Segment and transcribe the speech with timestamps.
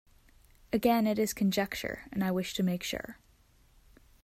[0.73, 3.19] Again it is conjecture, and I wish to make sure.